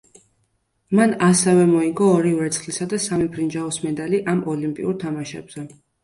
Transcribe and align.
მან 0.99 1.11
ასევე 1.25 1.65
მოიგო 1.73 2.07
ორი 2.13 2.31
ვერცხლისა 2.37 2.87
და 2.93 2.99
სამი 3.03 3.27
ბრინჯაოს 3.35 3.77
მედალი 3.83 4.21
ამ 4.33 4.41
ოლიმპიურ 4.55 4.97
თამაშებზე. 5.05 5.67